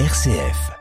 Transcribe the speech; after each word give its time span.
RCF. 0.00 0.72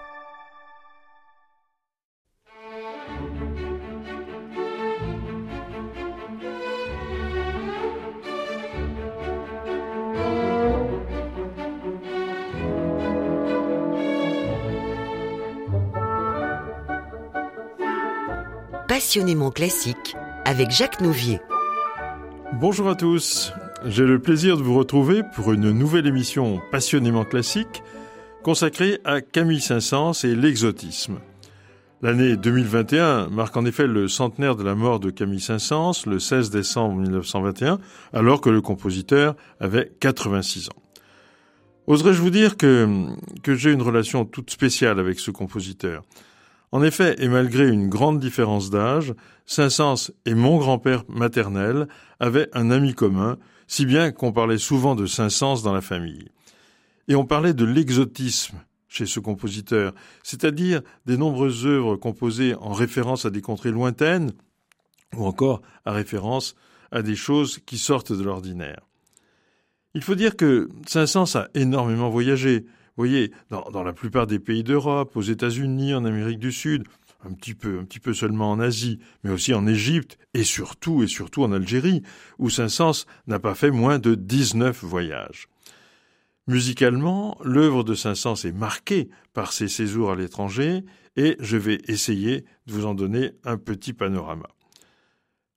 Passionnément 18.87 19.51
classique 19.51 20.15
avec 20.43 20.71
Jacques 20.71 21.01
Nouvier. 21.01 21.39
Bonjour 22.53 22.89
à 22.89 22.95
tous, 22.95 23.53
j'ai 23.85 24.05
le 24.05 24.17
plaisir 24.17 24.57
de 24.57 24.63
vous 24.63 24.73
retrouver 24.73 25.21
pour 25.35 25.53
une 25.53 25.69
nouvelle 25.69 26.07
émission 26.07 26.59
passionnément 26.71 27.25
classique 27.25 27.83
consacrée 28.43 28.99
à 29.05 29.21
Camille 29.21 29.61
Saint-Saëns 29.61 30.11
et 30.23 30.35
l'exotisme. 30.35 31.19
L'année 32.01 32.35
2021 32.35 33.29
marque 33.29 33.55
en 33.55 33.65
effet 33.65 33.87
le 33.87 34.09
centenaire 34.09 34.57
de 34.57 34.63
la 34.63 34.75
mort 34.75 34.99
de 34.99 35.09
Camille 35.09 35.39
Saint-Saëns 35.39 36.05
le 36.05 36.19
16 36.19 36.49
décembre 36.49 36.95
1921, 36.95 37.79
alors 38.11 38.41
que 38.41 38.49
le 38.49 38.61
compositeur 38.61 39.35
avait 39.61 39.91
86 40.01 40.67
ans. 40.69 40.81
Oserais-je 41.87 42.21
vous 42.21 42.29
dire 42.29 42.57
que, 42.57 43.07
que 43.41 43.55
j'ai 43.55 43.71
une 43.71 43.81
relation 43.81 44.25
toute 44.25 44.51
spéciale 44.51 44.99
avec 44.99 45.19
ce 45.19 45.31
compositeur? 45.31 46.03
En 46.73 46.83
effet, 46.83 47.15
et 47.19 47.29
malgré 47.29 47.67
une 47.67 47.87
grande 47.87 48.19
différence 48.19 48.69
d'âge, 48.69 49.13
Saint-Saëns 49.45 50.11
et 50.25 50.33
mon 50.33 50.57
grand-père 50.57 51.05
maternel 51.07 51.87
avaient 52.19 52.49
un 52.53 52.71
ami 52.71 52.93
commun, 52.93 53.37
si 53.67 53.85
bien 53.85 54.11
qu'on 54.11 54.33
parlait 54.33 54.57
souvent 54.57 54.95
de 54.95 55.05
Saint-Saëns 55.05 55.63
dans 55.63 55.73
la 55.73 55.81
famille. 55.81 56.27
Et 57.07 57.15
on 57.15 57.25
parlait 57.25 57.53
de 57.53 57.65
l'exotisme 57.65 58.57
chez 58.87 59.05
ce 59.05 59.19
compositeur, 59.19 59.93
c'est-à-dire 60.21 60.81
des 61.05 61.17
nombreuses 61.17 61.65
œuvres 61.65 61.95
composées 61.95 62.55
en 62.55 62.73
référence 62.73 63.25
à 63.25 63.31
des 63.31 63.41
contrées 63.41 63.71
lointaines, 63.71 64.33
ou 65.15 65.25
encore 65.25 65.61
à 65.85 65.91
référence 65.91 66.55
à 66.91 67.01
des 67.01 67.15
choses 67.15 67.59
qui 67.65 67.77
sortent 67.77 68.13
de 68.13 68.23
l'ordinaire. 68.23 68.87
Il 69.95 70.03
faut 70.03 70.15
dire 70.15 70.35
que 70.35 70.69
Saint-Saëns 70.87 71.35
a 71.35 71.49
énormément 71.55 72.09
voyagé, 72.09 72.61
vous 72.61 73.03
voyez, 73.05 73.31
dans, 73.49 73.83
la 73.83 73.93
plupart 73.93 74.27
des 74.27 74.39
pays 74.39 74.63
d'Europe, 74.63 75.15
aux 75.15 75.21
États-Unis, 75.21 75.93
en 75.93 76.05
Amérique 76.05 76.39
du 76.39 76.51
Sud, 76.51 76.83
un 77.25 77.33
petit 77.33 77.53
peu, 77.53 77.79
un 77.79 77.85
petit 77.85 77.99
peu 77.99 78.13
seulement 78.13 78.51
en 78.51 78.59
Asie, 78.59 78.99
mais 79.23 79.31
aussi 79.31 79.53
en 79.53 79.65
Égypte, 79.65 80.17
et 80.33 80.43
surtout, 80.43 81.03
et 81.03 81.07
surtout 81.07 81.43
en 81.43 81.51
Algérie, 81.51 82.03
où 82.37 82.49
Saint-Saëns 82.49 83.05
n'a 83.27 83.39
pas 83.39 83.55
fait 83.55 83.71
moins 83.71 83.97
de 83.97 84.15
19 84.15 84.83
voyages. 84.83 85.47
Musicalement, 86.47 87.37
l'œuvre 87.41 87.85
de 87.85 87.95
Saint-Saëns 87.95 88.45
est 88.45 88.51
marquée 88.51 89.09
par 89.31 89.53
ses 89.53 89.69
séjours 89.69 90.11
à 90.11 90.15
l'étranger, 90.15 90.83
et 91.15 91.37
je 91.39 91.55
vais 91.55 91.79
essayer 91.87 92.43
de 92.67 92.73
vous 92.73 92.85
en 92.85 92.93
donner 92.93 93.31
un 93.45 93.55
petit 93.57 93.93
panorama. 93.93 94.47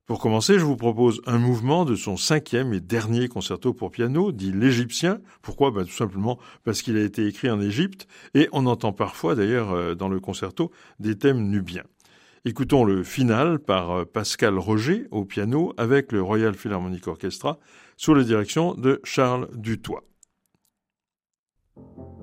Pour 0.06 0.20
commencer, 0.20 0.60
je 0.60 0.64
vous 0.64 0.76
propose 0.76 1.20
un 1.26 1.38
mouvement 1.38 1.84
de 1.84 1.96
son 1.96 2.16
cinquième 2.16 2.72
et 2.72 2.78
dernier 2.78 3.26
concerto 3.26 3.74
pour 3.74 3.90
piano, 3.90 4.30
dit 4.30 4.52
l'Égyptien. 4.52 5.20
Pourquoi? 5.42 5.72
Ben, 5.72 5.84
Tout 5.84 5.90
simplement 5.90 6.38
parce 6.62 6.82
qu'il 6.82 6.96
a 6.96 7.02
été 7.02 7.26
écrit 7.26 7.50
en 7.50 7.60
Égypte, 7.60 8.06
et 8.34 8.48
on 8.52 8.66
entend 8.66 8.92
parfois 8.92 9.34
d'ailleurs 9.34 9.72
euh, 9.72 9.96
dans 9.96 10.08
le 10.08 10.20
concerto 10.20 10.70
des 11.00 11.18
thèmes 11.18 11.48
nubiens. 11.48 11.82
Écoutons 12.44 12.84
le 12.84 13.02
final 13.02 13.58
par 13.58 13.90
euh, 13.90 14.04
Pascal 14.04 14.56
Roger 14.56 15.08
au 15.10 15.24
piano 15.24 15.74
avec 15.78 16.12
le 16.12 16.22
Royal 16.22 16.54
Philharmonic 16.54 17.08
Orchestra 17.08 17.58
sous 17.96 18.14
la 18.14 18.22
direction 18.22 18.74
de 18.74 19.00
Charles 19.02 19.48
Dutoit. 19.52 20.04
thank 21.76 21.96
you 21.98 22.15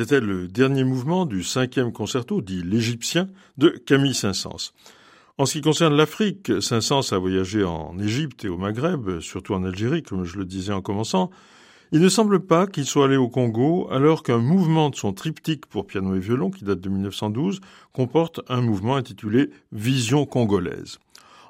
C'était 0.00 0.20
le 0.20 0.48
dernier 0.48 0.82
mouvement 0.82 1.26
du 1.26 1.44
cinquième 1.44 1.92
concerto, 1.92 2.40
dit 2.40 2.62
l'Égyptien, 2.62 3.28
de 3.58 3.68
Camille 3.68 4.14
Saint-Saëns. 4.14 4.72
En 5.36 5.44
ce 5.44 5.52
qui 5.52 5.60
concerne 5.60 5.94
l'Afrique, 5.94 6.50
Saint-Saëns 6.62 7.12
a 7.12 7.18
voyagé 7.18 7.64
en 7.64 7.98
Égypte 7.98 8.46
et 8.46 8.48
au 8.48 8.56
Maghreb, 8.56 9.20
surtout 9.20 9.52
en 9.52 9.62
Algérie, 9.62 10.02
comme 10.02 10.24
je 10.24 10.38
le 10.38 10.46
disais 10.46 10.72
en 10.72 10.80
commençant. 10.80 11.28
Il 11.92 12.00
ne 12.00 12.08
semble 12.08 12.40
pas 12.40 12.66
qu'il 12.66 12.86
soit 12.86 13.04
allé 13.04 13.18
au 13.18 13.28
Congo, 13.28 13.88
alors 13.90 14.22
qu'un 14.22 14.38
mouvement 14.38 14.88
de 14.88 14.96
son 14.96 15.12
triptyque 15.12 15.66
pour 15.66 15.86
piano 15.86 16.14
et 16.14 16.18
violon, 16.18 16.50
qui 16.50 16.64
date 16.64 16.80
de 16.80 16.88
1912, 16.88 17.60
comporte 17.92 18.40
un 18.48 18.62
mouvement 18.62 18.96
intitulé 18.96 19.50
Vision 19.70 20.24
congolaise. 20.24 20.98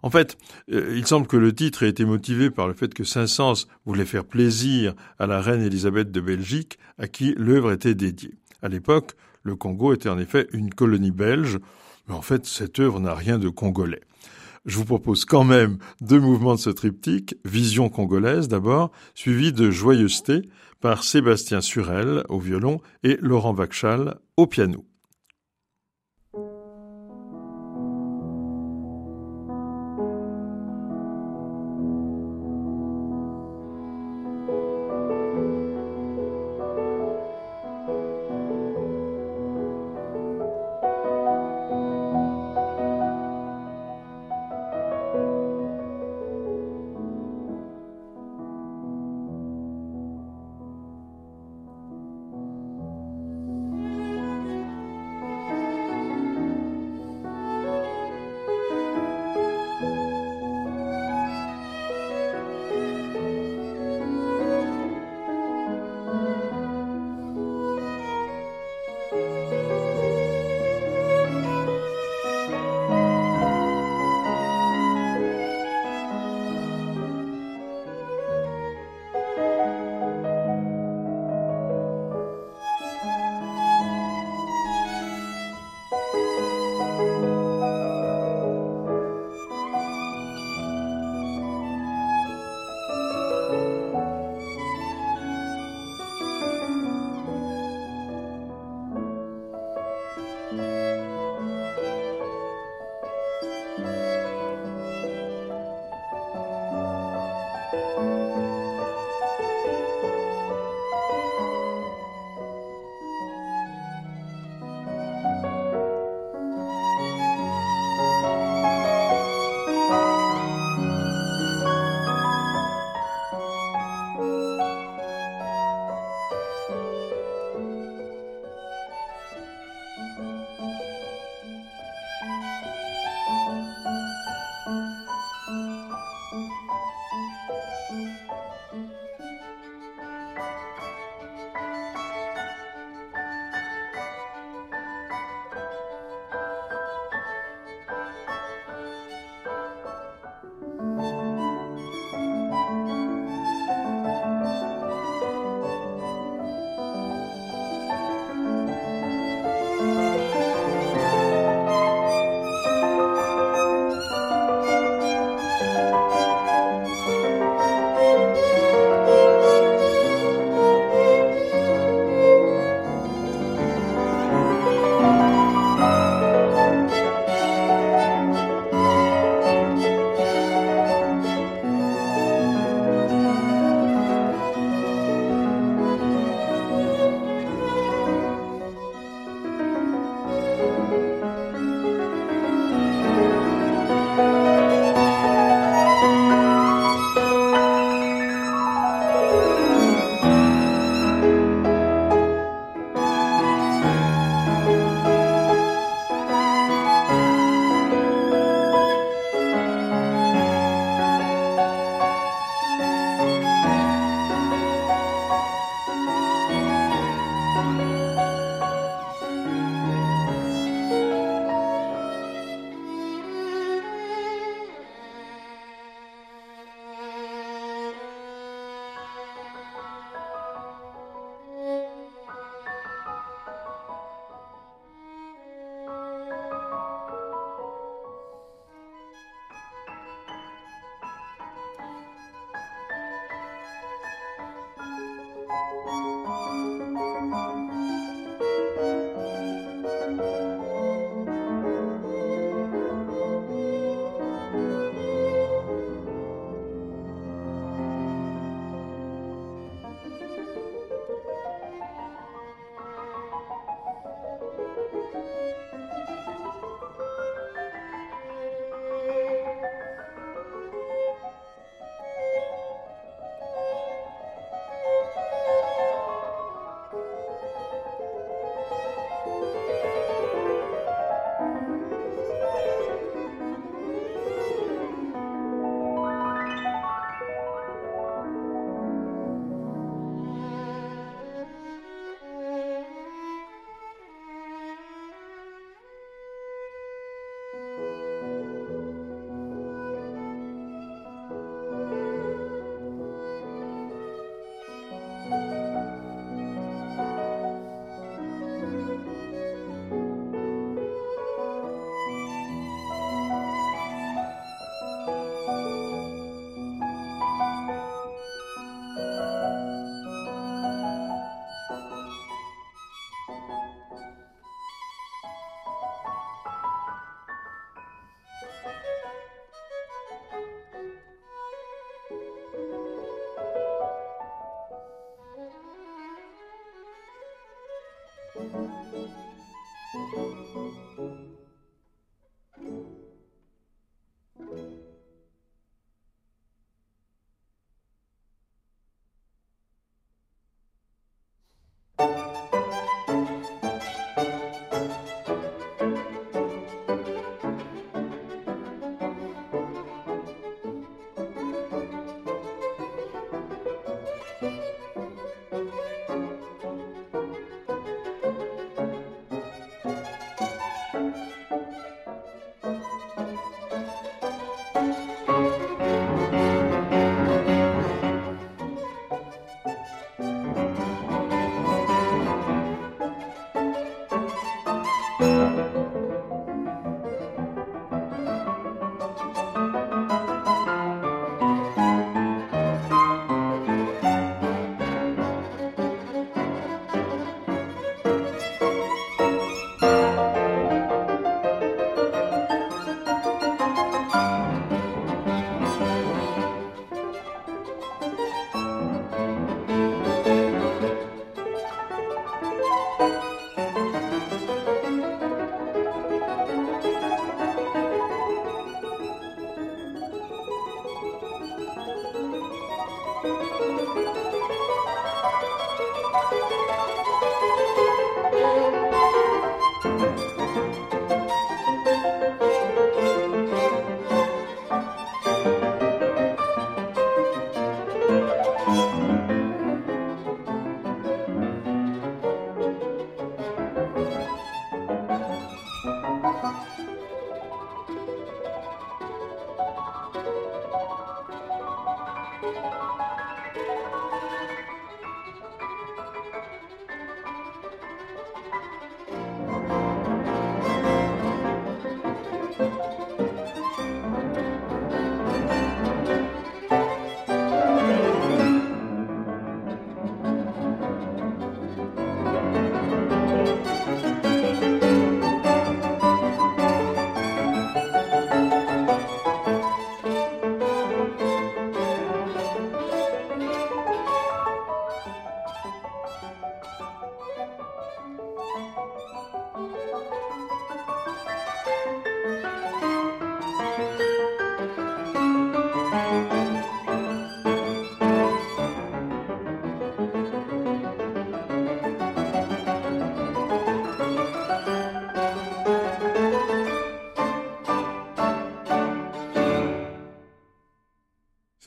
En 0.03 0.11
fait, 0.11 0.39
euh, 0.73 0.95
il 0.97 1.07
semble 1.07 1.27
que 1.29 1.37
le 1.37 1.55
titre 1.55 1.85
ait 1.85 1.89
été 1.89 2.05
motivé 2.05 2.51
par 2.51 2.67
le 2.67 2.75
fait 2.75 2.93
que 2.95 3.05
Saint-Saëns 3.05 3.67
voulait 3.87 4.07
faire 4.07 4.25
plaisir 4.25 4.95
à 5.21 5.29
la 5.29 5.41
reine 5.41 5.63
Élisabeth 5.63 6.11
de 6.11 6.21
Belgique, 6.21 6.79
à 6.99 7.07
qui 7.07 7.35
l'œuvre 7.37 7.71
était 7.71 7.95
dédiée. 7.95 8.40
À 8.63 8.69
l'époque, 8.69 9.13
le 9.43 9.57
Congo 9.57 9.93
était 9.93 10.09
en 10.09 10.19
effet 10.19 10.47
une 10.53 10.73
colonie 10.73 11.11
belge, 11.11 11.59
mais 12.09 12.15
en 12.15 12.23
fait, 12.23 12.47
cette 12.47 12.79
œuvre 12.79 13.01
n'a 13.01 13.15
rien 13.15 13.39
de 13.39 13.49
congolais. 13.49 14.03
Je 14.67 14.77
vous 14.77 14.85
propose 14.85 15.25
quand 15.25 15.45
même 15.45 15.79
deux 16.01 16.21
mouvements 16.21 16.55
de 16.55 16.61
ce 16.61 16.71
triptyque, 16.71 17.35
Vision 17.45 17.89
congolaise 17.89 18.49
d'abord, 18.49 18.91
suivi 19.15 19.53
de 19.53 19.71
Joyeuseté 19.71 20.43
par 20.81 21.03
Sébastien 21.03 21.61
Surel 21.61 22.25
au 22.29 22.39
violon 22.39 22.81
et 23.03 23.17
Laurent 23.21 23.55
Vachal 23.55 24.19
au 24.37 24.47
piano. 24.47 24.85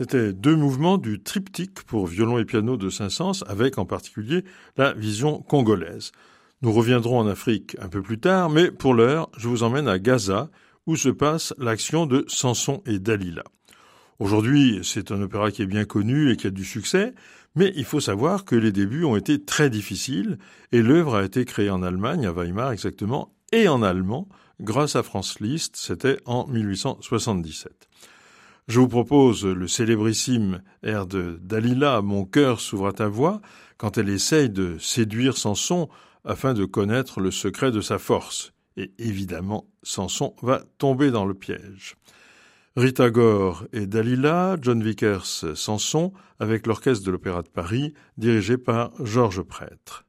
C'était 0.03 0.33
deux 0.33 0.57
mouvements 0.57 0.97
du 0.97 1.23
triptyque 1.23 1.81
pour 1.83 2.07
violon 2.07 2.37
et 2.37 2.43
piano 2.43 2.75
de 2.75 2.89
Saint-Saëns, 2.89 3.45
avec 3.47 3.77
en 3.77 3.85
particulier 3.85 4.43
la 4.75 4.91
vision 4.91 5.39
congolaise. 5.41 6.11
Nous 6.61 6.73
reviendrons 6.73 7.19
en 7.19 7.27
Afrique 7.27 7.77
un 7.79 7.87
peu 7.87 8.01
plus 8.01 8.19
tard, 8.19 8.49
mais 8.49 8.69
pour 8.69 8.93
l'heure, 8.95 9.29
je 9.37 9.47
vous 9.47 9.63
emmène 9.63 9.87
à 9.87 9.99
Gaza, 9.99 10.49
où 10.87 10.97
se 10.97 11.07
passe 11.07 11.53
l'action 11.57 12.05
de 12.05 12.25
Samson 12.27 12.83
et 12.85 12.99
Dalila. 12.99 13.45
Aujourd'hui, 14.19 14.81
c'est 14.83 15.09
un 15.13 15.21
opéra 15.21 15.51
qui 15.51 15.61
est 15.61 15.67
bien 15.67 15.85
connu 15.85 16.31
et 16.31 16.35
qui 16.35 16.47
a 16.47 16.49
du 16.51 16.65
succès, 16.65 17.13
mais 17.55 17.71
il 17.77 17.85
faut 17.85 18.01
savoir 18.01 18.43
que 18.43 18.57
les 18.57 18.73
débuts 18.73 19.05
ont 19.05 19.15
été 19.15 19.41
très 19.41 19.69
difficiles 19.69 20.37
et 20.73 20.81
l'œuvre 20.81 21.15
a 21.15 21.23
été 21.23 21.45
créée 21.45 21.69
en 21.69 21.81
Allemagne, 21.81 22.25
à 22.25 22.33
Weimar 22.33 22.73
exactement, 22.73 23.33
et 23.53 23.69
en 23.69 23.81
allemand, 23.81 24.27
grâce 24.59 24.97
à 24.97 25.03
Franz 25.03 25.37
Liszt, 25.39 25.77
c'était 25.77 26.17
en 26.25 26.45
1877. 26.47 27.87
Je 28.69 28.79
vous 28.79 28.87
propose 28.87 29.45
le 29.45 29.67
célébrissime 29.67 30.61
air 30.83 31.05
de 31.05 31.37
Dalila, 31.41 32.01
Mon 32.01 32.23
cœur 32.23 32.61
s'ouvre 32.61 32.87
à 32.87 32.93
ta 32.93 33.09
voix, 33.09 33.41
quand 33.77 33.97
elle 33.97 34.07
essaye 34.07 34.49
de 34.49 34.77
séduire 34.77 35.37
Samson 35.37 35.89
afin 36.23 36.53
de 36.53 36.63
connaître 36.63 37.19
le 37.19 37.29
secret 37.29 37.71
de 37.71 37.81
sa 37.81 37.99
force. 37.99 38.53
Et 38.77 38.93
évidemment, 38.99 39.67
Samson 39.83 40.33
va 40.41 40.63
tomber 40.77 41.11
dans 41.11 41.25
le 41.25 41.33
piège. 41.33 41.95
Rita 42.77 43.09
Gore 43.09 43.65
et 43.73 43.85
Dalila, 43.85 44.55
John 44.61 44.81
Vickers, 44.81 45.25
Samson, 45.55 46.13
avec 46.39 46.65
l'orchestre 46.65 47.05
de 47.05 47.11
l'Opéra 47.11 47.43
de 47.43 47.49
Paris, 47.49 47.93
dirigé 48.17 48.57
par 48.57 48.91
Georges 49.03 49.43
Prêtre. 49.43 50.05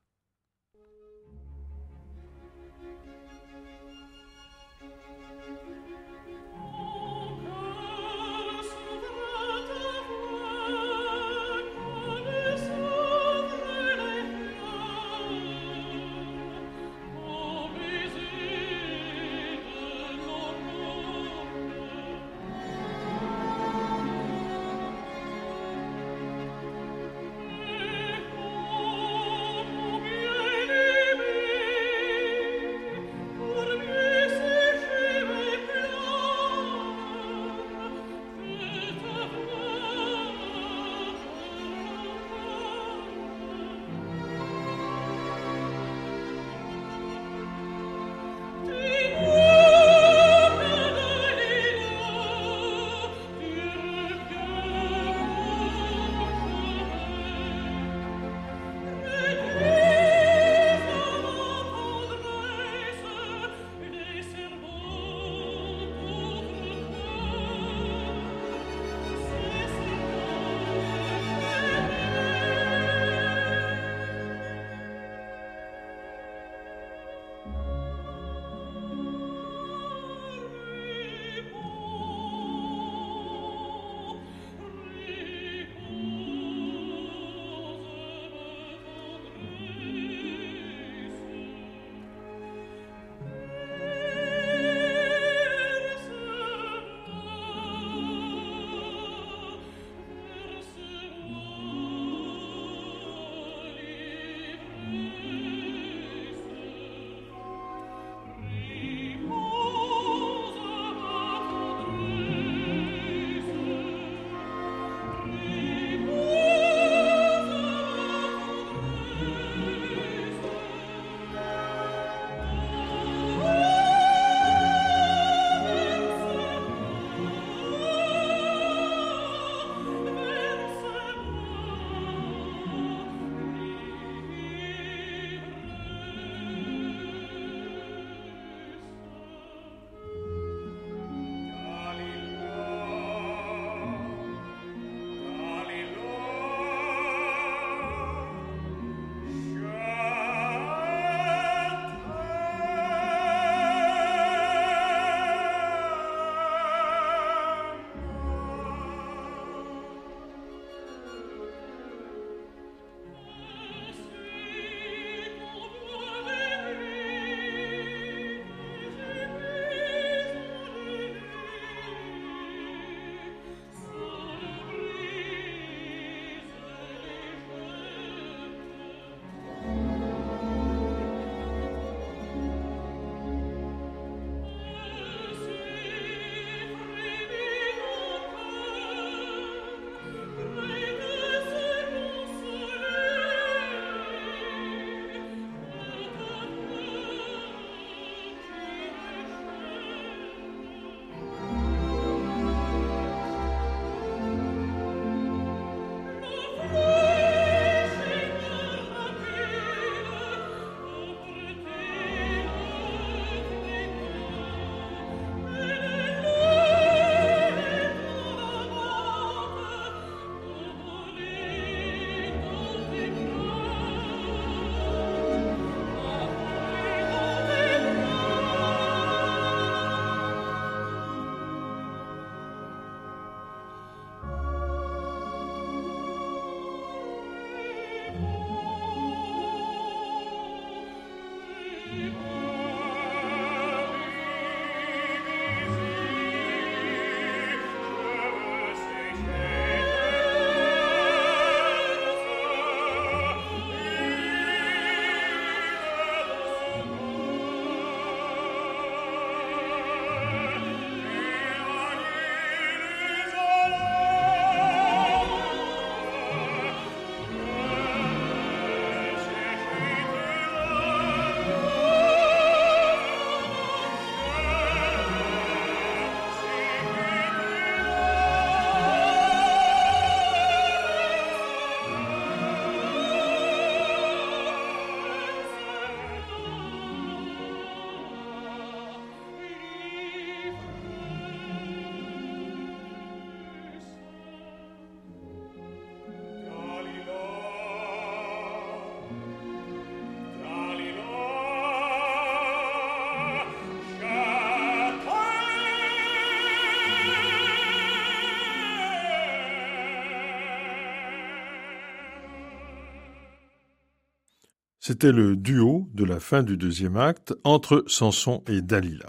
C'était 314.87 315.13
le 315.13 315.35
duo 315.35 315.89
de 315.95 316.05
la 316.05 316.21
fin 316.21 316.43
du 316.43 316.59
deuxième 316.59 316.99
acte 316.99 317.33
entre 317.43 317.85
Samson 317.87 318.43
et 318.47 318.61
Dalila. 318.61 319.07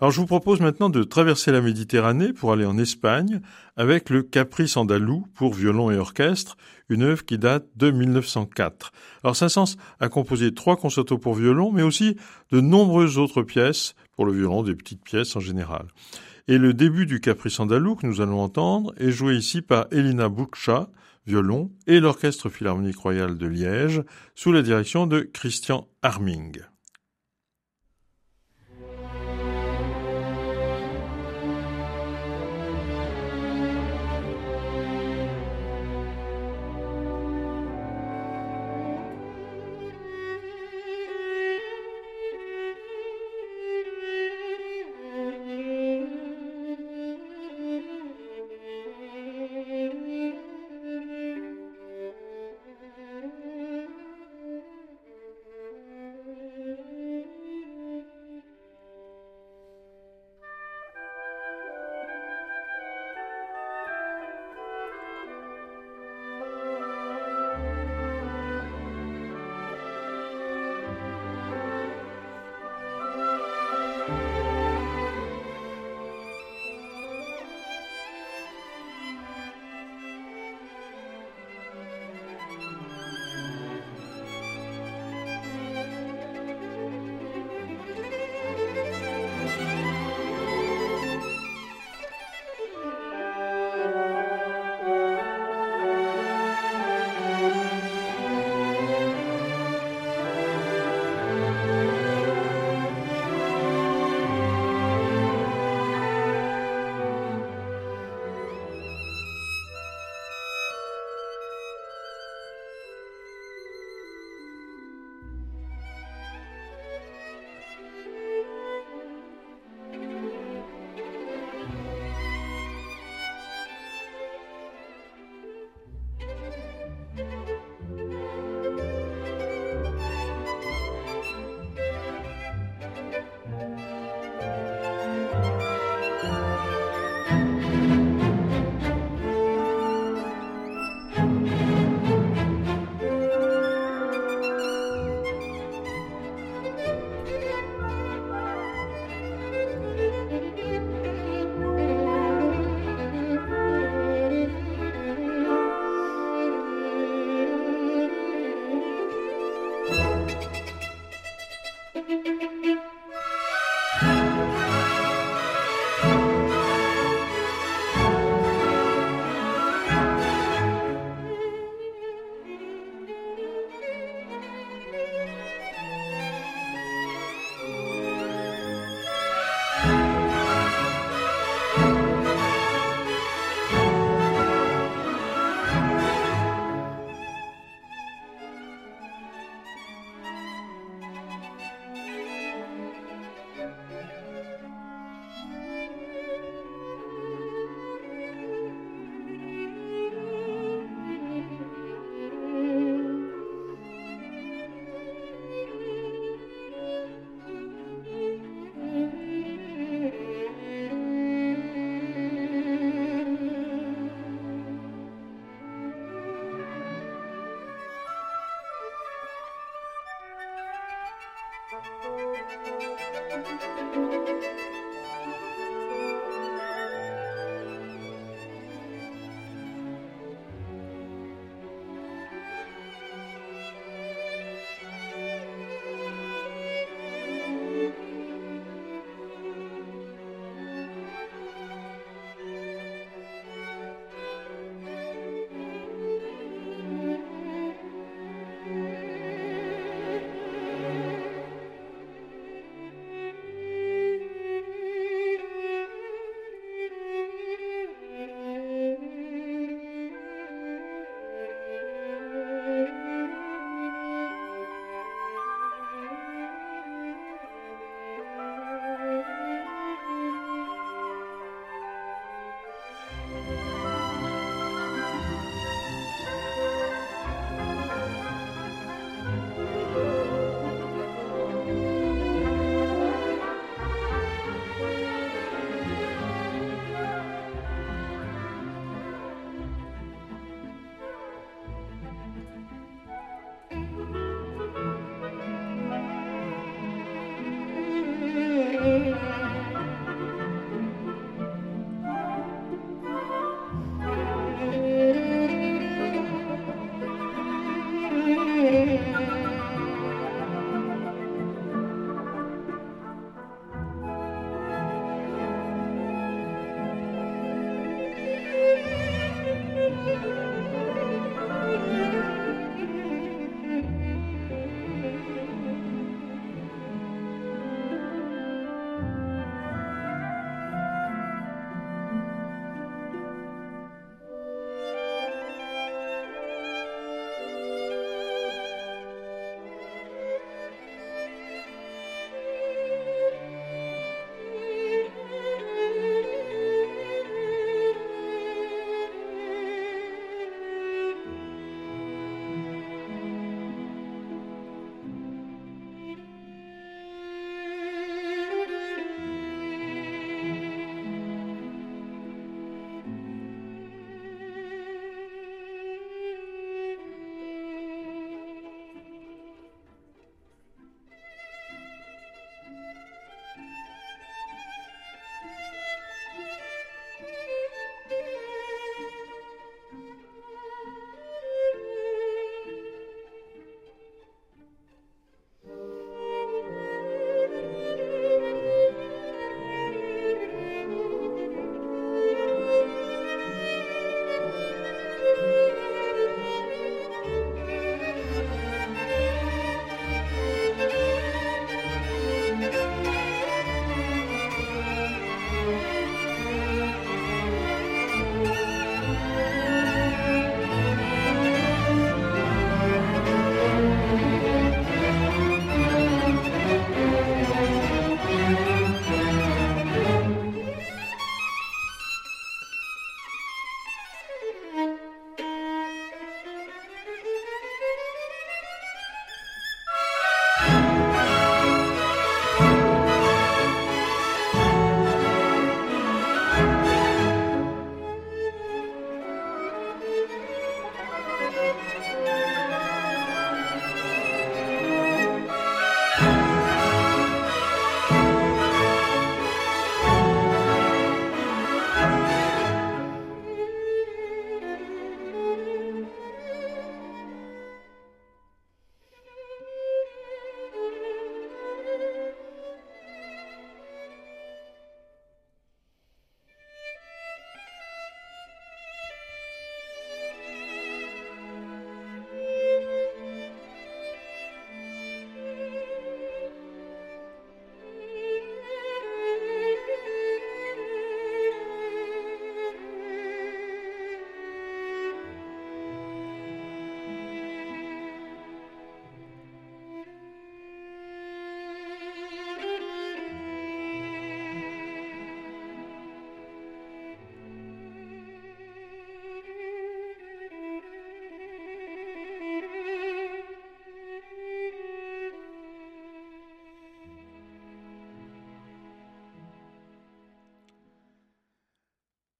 Alors 0.00 0.10
je 0.10 0.20
vous 0.20 0.26
propose 0.26 0.60
maintenant 0.60 0.88
de 0.88 1.02
traverser 1.02 1.52
la 1.52 1.60
Méditerranée 1.60 2.32
pour 2.32 2.50
aller 2.50 2.64
en 2.64 2.78
Espagne 2.78 3.42
avec 3.76 4.08
le 4.08 4.22
Caprice 4.22 4.78
andalou 4.78 5.26
pour 5.34 5.52
violon 5.52 5.90
et 5.90 5.98
orchestre, 5.98 6.56
une 6.88 7.02
œuvre 7.02 7.26
qui 7.26 7.36
date 7.36 7.66
de 7.76 7.90
1904. 7.90 8.90
Alors 9.22 9.36
Saint-Saëns 9.36 9.76
a 10.00 10.08
composé 10.08 10.54
trois 10.54 10.78
concertos 10.78 11.18
pour 11.18 11.34
violon, 11.34 11.72
mais 11.72 11.82
aussi 11.82 12.16
de 12.50 12.62
nombreuses 12.62 13.18
autres 13.18 13.42
pièces 13.42 13.96
pour 14.16 14.24
le 14.24 14.32
violon, 14.32 14.62
des 14.62 14.74
petites 14.74 15.04
pièces 15.04 15.36
en 15.36 15.40
général. 15.40 15.88
Et 16.46 16.56
le 16.56 16.72
début 16.72 17.04
du 17.04 17.20
Caprice 17.20 17.60
andalou 17.60 17.96
que 17.96 18.06
nous 18.06 18.22
allons 18.22 18.40
entendre 18.40 18.94
est 18.96 19.10
joué 19.10 19.36
ici 19.36 19.60
par 19.60 19.88
Elina 19.90 20.30
Boukcha, 20.30 20.88
violon, 21.28 21.70
et 21.86 22.00
l'Orchestre 22.00 22.48
Philharmonique 22.48 22.96
Royal 22.96 23.36
de 23.36 23.46
Liège, 23.46 24.02
sous 24.34 24.50
la 24.50 24.62
direction 24.62 25.06
de 25.06 25.20
Christian 25.20 25.86
Arming. 26.02 26.62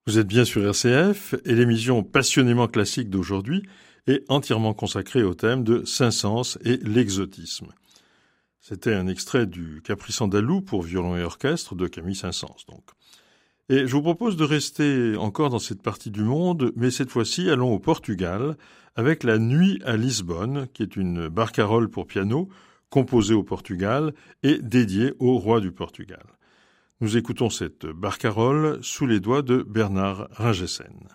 Vous 0.09 0.17
êtes 0.17 0.27
bien 0.27 0.47
sur 0.47 0.67
RCF 0.67 1.35
et 1.45 1.55
l'émission 1.55 2.03
Passionnément 2.03 2.67
classique 2.67 3.11
d'aujourd'hui 3.11 3.63
est 4.07 4.25
entièrement 4.31 4.73
consacrée 4.73 5.23
au 5.23 5.35
thème 5.35 5.65
de 5.65 5.85
Saint-Saëns 5.85 6.57
et 6.65 6.79
l'exotisme. 6.79 7.67
C'était 8.59 8.95
un 8.95 9.07
extrait 9.07 9.45
du 9.45 9.83
Caprice 9.85 10.23
andalou 10.23 10.63
pour 10.63 10.81
violon 10.81 11.15
et 11.15 11.23
orchestre 11.23 11.75
de 11.75 11.87
Camille 11.89 12.15
Saint-Saëns 12.15 12.65
donc. 12.71 12.85
Et 13.69 13.87
je 13.87 13.93
vous 13.93 14.01
propose 14.01 14.39
de 14.39 14.45
rester 14.45 15.15
encore 15.19 15.51
dans 15.51 15.59
cette 15.59 15.83
partie 15.83 16.11
du 16.11 16.23
monde, 16.23 16.73
mais 16.75 16.91
cette 16.91 17.11
fois-ci 17.11 17.51
allons 17.51 17.75
au 17.75 17.79
Portugal 17.79 18.57
avec 18.97 19.25
la 19.25 19.39
Nuit 19.39 19.79
à 19.85 19.99
Lisbonne, 19.99 20.69
qui 20.73 20.83
est 20.85 20.97
une 20.97 21.29
barcarolle 21.29 21.91
pour 21.91 22.07
piano 22.07 22.49
composée 22.89 23.35
au 23.35 23.43
Portugal 23.43 24.15
et 24.43 24.57
dédiée 24.63 25.13
au 25.19 25.37
roi 25.37 25.61
du 25.61 25.71
Portugal. 25.71 26.25
Nous 27.01 27.17
écoutons 27.17 27.49
cette 27.49 27.87
barcarolle 27.87 28.83
sous 28.83 29.07
les 29.07 29.21
doigts 29.21 29.43
de 29.43 29.63
Bernard 29.63 30.27
Ringessen. 30.33 31.07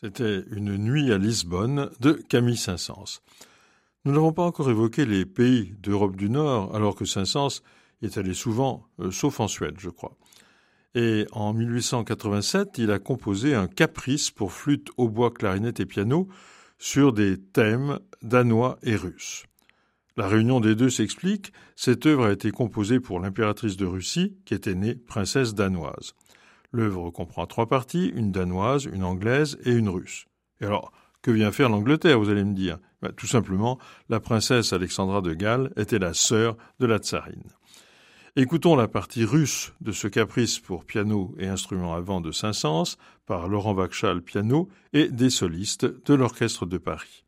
C'était 0.00 0.44
Une 0.52 0.76
nuit 0.76 1.12
à 1.12 1.18
Lisbonne 1.18 1.90
de 1.98 2.12
Camille 2.12 2.56
Saint-Saëns. 2.56 3.18
Nous 4.04 4.12
n'avons 4.12 4.32
pas 4.32 4.44
encore 4.44 4.70
évoqué 4.70 5.04
les 5.04 5.26
pays 5.26 5.74
d'Europe 5.82 6.14
du 6.14 6.30
Nord, 6.30 6.72
alors 6.72 6.94
que 6.94 7.04
Saint-Saëns 7.04 7.62
est 8.02 8.16
allé 8.16 8.32
souvent, 8.32 8.86
euh, 9.00 9.10
sauf 9.10 9.40
en 9.40 9.48
Suède, 9.48 9.74
je 9.78 9.90
crois. 9.90 10.16
Et 10.94 11.26
en 11.32 11.52
1887, 11.52 12.78
il 12.78 12.92
a 12.92 13.00
composé 13.00 13.56
un 13.56 13.66
caprice 13.66 14.30
pour 14.30 14.52
flûte, 14.52 14.88
hautbois, 14.98 15.32
clarinette 15.32 15.80
et 15.80 15.86
piano 15.86 16.28
sur 16.78 17.12
des 17.12 17.36
thèmes 17.36 17.98
danois 18.22 18.78
et 18.84 18.94
russes. 18.94 19.46
La 20.16 20.28
réunion 20.28 20.60
des 20.60 20.76
deux 20.76 20.90
s'explique, 20.90 21.52
cette 21.74 22.06
œuvre 22.06 22.26
a 22.26 22.32
été 22.32 22.52
composée 22.52 23.00
pour 23.00 23.18
l'impératrice 23.18 23.76
de 23.76 23.86
Russie, 23.86 24.36
qui 24.44 24.54
était 24.54 24.76
née 24.76 24.94
princesse 24.94 25.54
danoise. 25.54 26.14
L'œuvre 26.72 27.10
comprend 27.10 27.46
trois 27.46 27.66
parties, 27.66 28.12
une 28.14 28.32
danoise, 28.32 28.84
une 28.84 29.04
anglaise 29.04 29.58
et 29.64 29.72
une 29.72 29.88
russe. 29.88 30.26
Et 30.60 30.66
alors, 30.66 30.92
que 31.22 31.30
vient 31.30 31.52
faire 31.52 31.68
l'Angleterre, 31.68 32.18
vous 32.18 32.28
allez 32.28 32.44
me 32.44 32.54
dire? 32.54 32.78
Ben, 33.02 33.12
Tout 33.12 33.26
simplement, 33.26 33.78
la 34.08 34.20
princesse 34.20 34.72
Alexandra 34.72 35.20
de 35.20 35.34
Galles 35.34 35.72
était 35.76 35.98
la 35.98 36.14
sœur 36.14 36.56
de 36.78 36.86
la 36.86 36.98
tsarine. 36.98 37.52
Écoutons 38.36 38.76
la 38.76 38.86
partie 38.86 39.24
russe 39.24 39.72
de 39.80 39.90
ce 39.90 40.06
caprice 40.06 40.60
pour 40.60 40.84
piano 40.84 41.34
et 41.38 41.48
instruments 41.48 41.94
avant 41.94 42.20
de 42.20 42.30
Saint-Saëns 42.30 42.96
par 43.26 43.48
Laurent 43.48 43.74
Vachal 43.74 44.22
piano 44.22 44.68
et 44.92 45.08
des 45.08 45.30
solistes 45.30 45.86
de 46.06 46.14
l'Orchestre 46.14 46.64
de 46.66 46.78
Paris. 46.78 47.24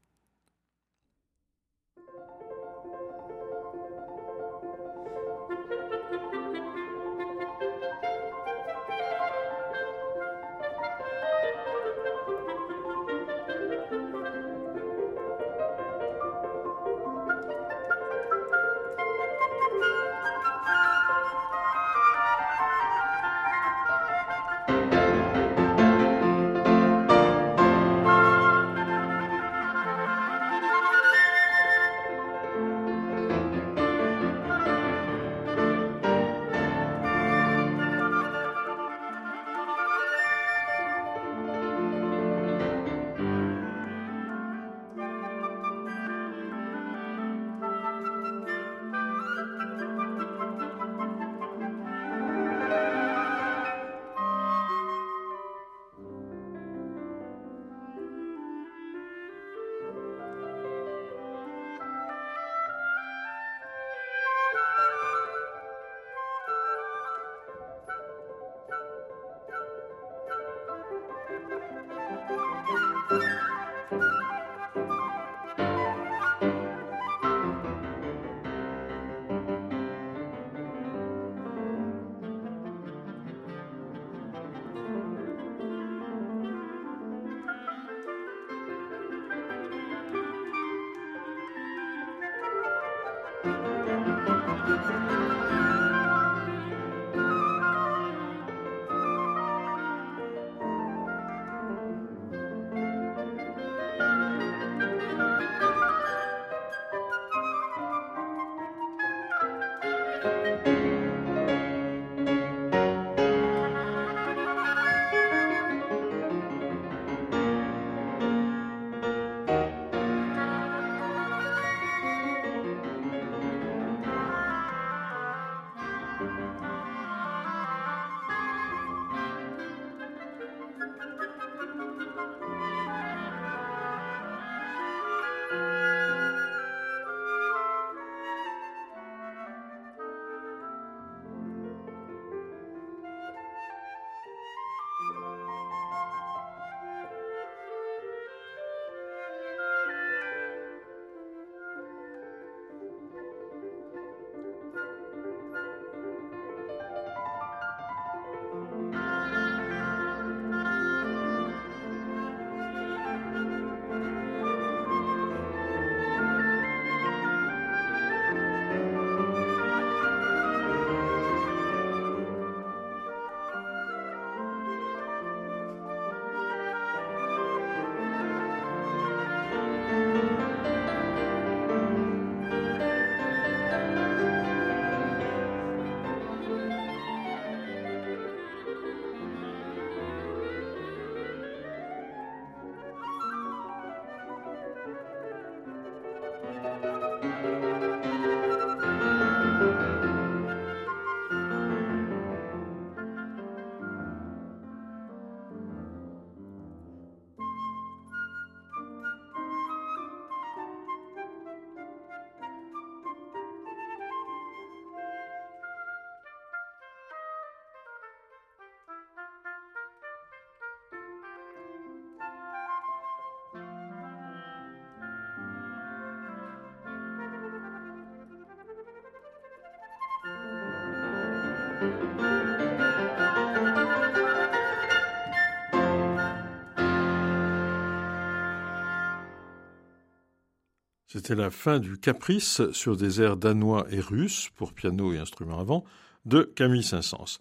C'était 241.12 241.34
la 241.34 241.50
fin 241.50 241.80
du 241.80 241.98
Caprice 241.98 242.62
sur 242.70 242.96
des 242.96 243.20
airs 243.20 243.36
danois 243.36 243.84
et 243.90 243.98
russes 243.98 244.48
pour 244.54 244.72
piano 244.72 245.12
et 245.12 245.18
instruments 245.18 245.58
avant 245.58 245.84
de 246.24 246.42
Camille 246.42 246.84
Saint-Saëns. 246.84 247.40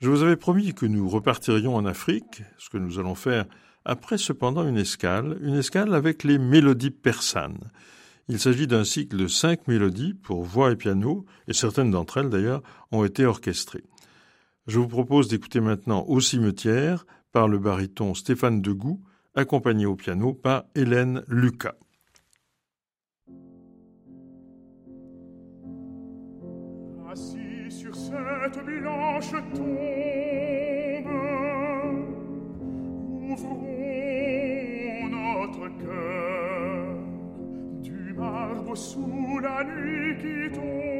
Je 0.00 0.10
vous 0.10 0.22
avais 0.22 0.36
promis 0.36 0.74
que 0.74 0.84
nous 0.84 1.08
repartirions 1.08 1.76
en 1.76 1.86
Afrique, 1.86 2.42
ce 2.58 2.68
que 2.68 2.76
nous 2.76 2.98
allons 2.98 3.14
faire 3.14 3.44
après 3.84 4.18
cependant 4.18 4.66
une 4.66 4.76
escale, 4.76 5.38
une 5.42 5.54
escale 5.54 5.94
avec 5.94 6.24
les 6.24 6.38
mélodies 6.38 6.90
persanes. 6.90 7.70
Il 8.28 8.38
s'agit 8.38 8.66
d'un 8.66 8.84
cycle 8.84 9.16
de 9.16 9.26
cinq 9.26 9.66
mélodies 9.68 10.14
pour 10.14 10.42
voix 10.42 10.70
et 10.70 10.76
piano, 10.76 11.24
et 11.46 11.54
certaines 11.54 11.90
d'entre 11.90 12.18
elles 12.18 12.28
d'ailleurs 12.28 12.62
ont 12.92 13.04
été 13.04 13.24
orchestrées. 13.24 13.84
Je 14.66 14.78
vous 14.78 14.88
propose 14.88 15.28
d'écouter 15.28 15.60
maintenant 15.60 16.04
Au 16.08 16.20
cimetière 16.20 17.06
par 17.32 17.48
le 17.48 17.58
baryton 17.58 18.14
Stéphane 18.14 18.60
Degout, 18.60 19.00
accompagné 19.34 19.86
au 19.86 19.96
piano 19.96 20.34
par 20.34 20.64
Hélène 20.74 21.22
Lucas. 21.28 21.76
cette 28.52 28.64
blanche 28.64 29.32
tombe 29.54 30.07
suna 38.78 39.62
nicito 39.64 40.97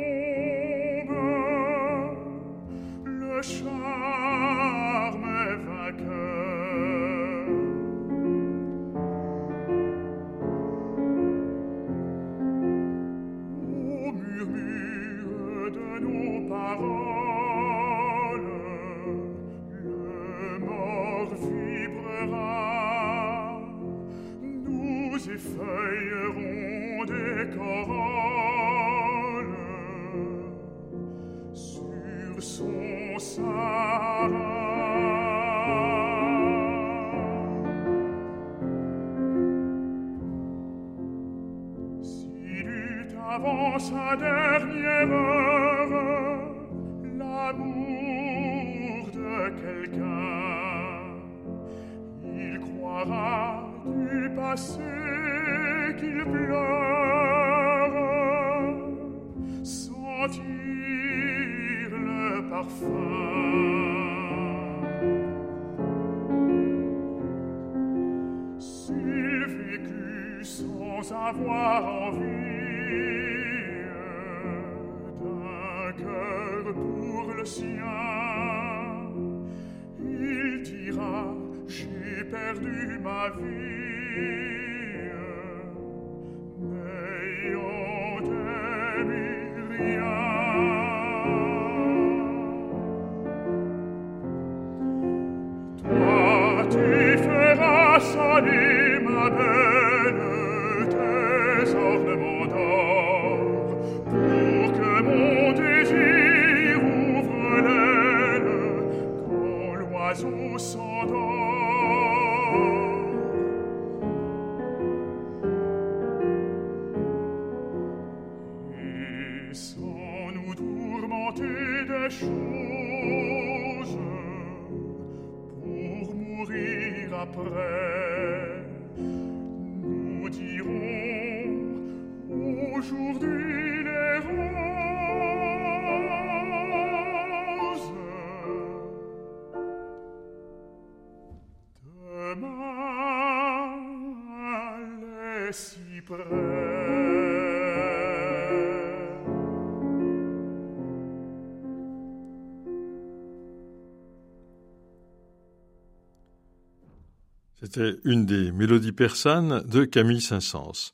Une 158.05 158.27
des 158.27 158.51
mélodies 158.51 158.93
persanes 158.93 159.63
de 159.69 159.85
Camille 159.85 160.21
Saint-Saëns. 160.21 160.93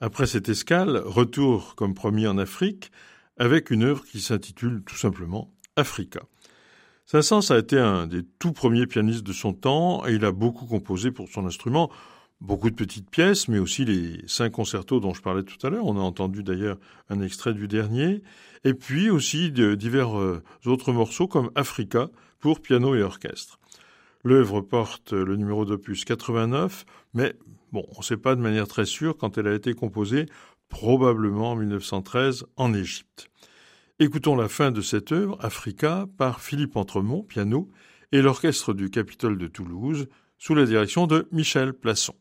Après 0.00 0.26
cette 0.26 0.48
escale, 0.48 1.02
retour 1.04 1.74
comme 1.74 1.92
promis 1.92 2.26
en 2.26 2.38
Afrique, 2.38 2.90
avec 3.36 3.70
une 3.70 3.82
œuvre 3.82 4.02
qui 4.04 4.22
s'intitule 4.22 4.82
tout 4.86 4.96
simplement 4.96 5.52
Africa. 5.76 6.20
Saint-Saëns 7.04 7.50
a 7.50 7.58
été 7.58 7.78
un 7.78 8.06
des 8.06 8.22
tout 8.38 8.52
premiers 8.52 8.86
pianistes 8.86 9.24
de 9.24 9.34
son 9.34 9.52
temps 9.52 10.06
et 10.06 10.14
il 10.14 10.24
a 10.24 10.32
beaucoup 10.32 10.64
composé 10.64 11.10
pour 11.10 11.28
son 11.28 11.44
instrument, 11.44 11.90
beaucoup 12.40 12.70
de 12.70 12.76
petites 12.76 13.10
pièces, 13.10 13.48
mais 13.48 13.58
aussi 13.58 13.84
les 13.84 14.22
cinq 14.26 14.52
concertos 14.52 15.00
dont 15.00 15.12
je 15.12 15.20
parlais 15.20 15.42
tout 15.42 15.64
à 15.66 15.70
l'heure. 15.70 15.84
On 15.84 15.98
a 15.98 16.02
entendu 16.02 16.42
d'ailleurs 16.42 16.78
un 17.10 17.20
extrait 17.20 17.52
du 17.52 17.68
dernier, 17.68 18.22
et 18.64 18.72
puis 18.72 19.10
aussi 19.10 19.50
divers 19.50 20.18
euh, 20.18 20.42
autres 20.64 20.92
morceaux 20.92 21.28
comme 21.28 21.50
Africa 21.54 22.08
pour 22.40 22.60
piano 22.60 22.94
et 22.94 23.02
orchestre. 23.02 23.58
L'œuvre 24.26 24.60
porte 24.60 25.12
le 25.12 25.36
numéro 25.36 25.64
d'opus 25.64 26.04
89, 26.04 26.84
mais 27.14 27.36
bon, 27.70 27.86
on 27.94 27.98
ne 27.98 28.02
sait 28.02 28.16
pas 28.16 28.34
de 28.34 28.40
manière 28.40 28.66
très 28.66 28.84
sûre 28.84 29.16
quand 29.16 29.38
elle 29.38 29.46
a 29.46 29.54
été 29.54 29.72
composée, 29.72 30.26
probablement 30.68 31.52
en 31.52 31.54
1913 31.54 32.44
en 32.56 32.74
Égypte. 32.74 33.30
Écoutons 34.00 34.34
la 34.34 34.48
fin 34.48 34.72
de 34.72 34.80
cette 34.80 35.12
œuvre, 35.12 35.38
Africa, 35.44 36.06
par 36.18 36.40
Philippe 36.40 36.74
Entremont, 36.74 37.22
piano, 37.22 37.70
et 38.10 38.20
l'orchestre 38.20 38.74
du 38.74 38.90
Capitole 38.90 39.38
de 39.38 39.46
Toulouse, 39.46 40.08
sous 40.38 40.56
la 40.56 40.64
direction 40.64 41.06
de 41.06 41.28
Michel 41.30 41.72
Plasson. 41.72 42.16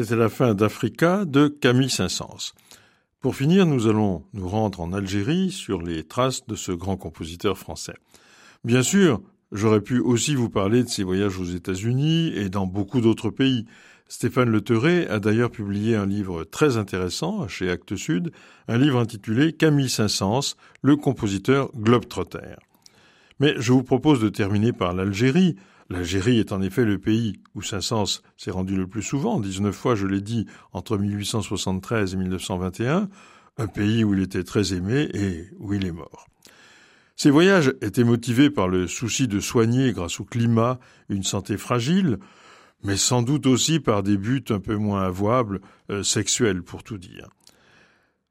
C'était 0.00 0.14
la 0.14 0.28
fin 0.28 0.54
d'Africa 0.54 1.24
de 1.24 1.48
Camille 1.48 1.90
Saint-Saëns. 1.90 2.52
Pour 3.18 3.34
finir, 3.34 3.66
nous 3.66 3.88
allons 3.88 4.22
nous 4.32 4.48
rendre 4.48 4.80
en 4.80 4.92
Algérie 4.92 5.50
sur 5.50 5.82
les 5.82 6.04
traces 6.04 6.46
de 6.46 6.54
ce 6.54 6.70
grand 6.70 6.96
compositeur 6.96 7.58
français. 7.58 7.94
Bien 8.62 8.84
sûr, 8.84 9.20
j'aurais 9.50 9.80
pu 9.80 9.98
aussi 9.98 10.36
vous 10.36 10.50
parler 10.50 10.84
de 10.84 10.88
ses 10.88 11.02
voyages 11.02 11.40
aux 11.40 11.46
États-Unis 11.46 12.28
et 12.36 12.48
dans 12.48 12.64
beaucoup 12.64 13.00
d'autres 13.00 13.30
pays. 13.30 13.66
Stéphane 14.06 14.50
Le 14.50 15.10
a 15.10 15.18
d'ailleurs 15.18 15.50
publié 15.50 15.96
un 15.96 16.06
livre 16.06 16.44
très 16.44 16.76
intéressant 16.76 17.48
chez 17.48 17.68
Actes 17.68 17.96
Sud, 17.96 18.30
un 18.68 18.78
livre 18.78 19.00
intitulé 19.00 19.52
Camille 19.52 19.90
Saint-Saëns, 19.90 20.54
le 20.80 20.94
compositeur 20.94 21.72
globetrotter. 21.74 22.54
Mais 23.40 23.54
je 23.58 23.72
vous 23.72 23.82
propose 23.82 24.20
de 24.20 24.28
terminer 24.28 24.72
par 24.72 24.94
l'Algérie, 24.94 25.56
L'Algérie 25.90 26.38
est 26.38 26.52
en 26.52 26.60
effet 26.60 26.84
le 26.84 26.98
pays 26.98 27.40
où 27.54 27.62
Saint-Saëns 27.62 28.20
s'est 28.36 28.50
rendu 28.50 28.76
le 28.76 28.86
plus 28.86 29.02
souvent, 29.02 29.40
19 29.40 29.74
fois, 29.74 29.94
je 29.94 30.06
l'ai 30.06 30.20
dit, 30.20 30.46
entre 30.72 30.98
1873 30.98 32.12
et 32.12 32.16
1921, 32.18 33.08
un 33.56 33.66
pays 33.66 34.04
où 34.04 34.12
il 34.12 34.22
était 34.22 34.44
très 34.44 34.74
aimé 34.74 35.08
et 35.14 35.46
où 35.58 35.72
il 35.72 35.86
est 35.86 35.92
mort. 35.92 36.26
Ces 37.16 37.30
voyages 37.30 37.74
étaient 37.80 38.04
motivés 38.04 38.50
par 38.50 38.68
le 38.68 38.86
souci 38.86 39.28
de 39.28 39.40
soigner, 39.40 39.92
grâce 39.92 40.20
au 40.20 40.24
climat, 40.24 40.78
une 41.08 41.24
santé 41.24 41.56
fragile, 41.56 42.18
mais 42.84 42.96
sans 42.96 43.22
doute 43.22 43.46
aussi 43.46 43.80
par 43.80 44.02
des 44.02 44.16
buts 44.16 44.44
un 44.50 44.60
peu 44.60 44.76
moins 44.76 45.02
avouables, 45.02 45.60
euh, 45.90 46.02
sexuels 46.02 46.62
pour 46.62 46.84
tout 46.84 46.98
dire. 46.98 47.28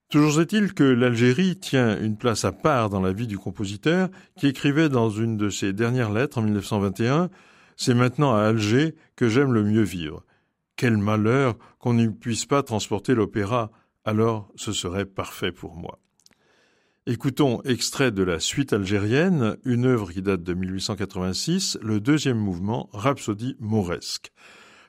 Toujours 0.09 0.39
est-il 0.39 0.73
que 0.73 0.85
l'Algérie 0.85 1.57
tient 1.57 1.99
une 1.99 2.15
place 2.15 2.45
à 2.45 2.53
part 2.53 2.89
dans 2.89 3.01
la 3.01 3.11
vie 3.11 3.27
du 3.27 3.37
compositeur, 3.37 4.07
qui 4.37 4.47
écrivait 4.47 4.87
dans 4.87 5.09
une 5.09 5.35
de 5.35 5.49
ses 5.49 5.73
dernières 5.73 6.13
lettres 6.13 6.37
en 6.37 6.43
1921 6.43 7.29
C'est 7.75 7.93
maintenant 7.93 8.33
à 8.33 8.43
Alger 8.43 8.95
que 9.17 9.27
j'aime 9.27 9.51
le 9.51 9.63
mieux 9.63 9.83
vivre. 9.83 10.23
Quel 10.77 10.95
malheur 10.95 11.57
qu'on 11.79 11.93
ne 11.93 12.07
puisse 12.07 12.45
pas 12.45 12.63
transporter 12.63 13.15
l'opéra, 13.15 13.69
alors 14.05 14.49
ce 14.55 14.71
serait 14.71 15.05
parfait 15.05 15.51
pour 15.51 15.75
moi. 15.75 15.99
Écoutons 17.05 17.61
extrait 17.63 18.11
de 18.11 18.23
la 18.23 18.39
suite 18.39 18.71
algérienne, 18.71 19.57
une 19.65 19.85
œuvre 19.85 20.13
qui 20.13 20.21
date 20.21 20.43
de 20.43 20.53
1886, 20.53 21.79
le 21.81 21.99
deuxième 21.99 22.37
mouvement, 22.37 22.89
Rhapsodie 22.93 23.57
mauresque. 23.59 24.31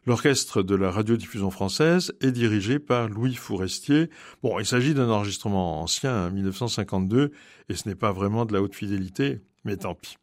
L'orchestre 0.09 0.62
de 0.62 0.74
la 0.74 0.90
radiodiffusion 0.90 1.50
française 1.50 2.14
est 2.22 2.32
dirigé 2.32 2.78
par 2.78 3.11
Louis 3.11 3.34
Fourestier. 3.34 4.09
Bon, 4.42 4.59
il 4.59 4.64
s'agit 4.64 4.94
d'un 4.94 5.11
enregistrement 5.11 5.82
ancien, 5.82 6.30
1952, 6.30 7.30
et 7.68 7.74
ce 7.74 7.86
n'est 7.86 7.94
pas 7.94 8.11
vraiment 8.11 8.46
de 8.46 8.54
la 8.54 8.62
haute 8.62 8.74
fidélité, 8.74 9.42
mais 9.64 9.76
tant 9.76 9.94
pis. 9.94 10.16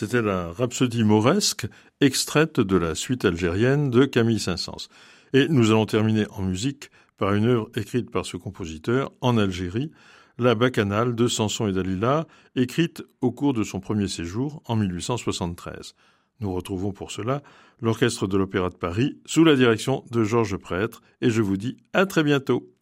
C'était 0.00 0.22
la 0.22 0.50
rhapsodie 0.50 1.04
mauresque, 1.04 1.66
extraite 2.00 2.58
de 2.58 2.78
la 2.78 2.94
suite 2.94 3.26
algérienne 3.26 3.90
de 3.90 4.06
Camille 4.06 4.40
Saint-Saëns. 4.40 4.88
Et 5.34 5.46
nous 5.48 5.72
allons 5.72 5.84
terminer 5.84 6.24
en 6.30 6.40
musique 6.40 6.90
par 7.18 7.34
une 7.34 7.44
œuvre 7.44 7.68
écrite 7.76 8.10
par 8.10 8.24
ce 8.24 8.38
compositeur 8.38 9.12
en 9.20 9.36
Algérie, 9.36 9.90
la 10.38 10.54
Bacchanale 10.54 11.14
de 11.14 11.28
Samson 11.28 11.68
et 11.68 11.72
Dalila, 11.72 12.26
écrite 12.56 13.02
au 13.20 13.30
cours 13.30 13.52
de 13.52 13.62
son 13.62 13.78
premier 13.78 14.08
séjour 14.08 14.62
en 14.64 14.74
1873. 14.74 15.94
Nous 16.40 16.50
retrouvons 16.50 16.92
pour 16.92 17.10
cela 17.10 17.42
l'Orchestre 17.82 18.26
de 18.26 18.38
l'Opéra 18.38 18.70
de 18.70 18.76
Paris 18.76 19.18
sous 19.26 19.44
la 19.44 19.54
direction 19.54 20.06
de 20.10 20.24
Georges 20.24 20.56
Prêtre 20.56 21.02
et 21.20 21.28
je 21.28 21.42
vous 21.42 21.58
dis 21.58 21.76
à 21.92 22.06
très 22.06 22.22
bientôt. 22.22 22.72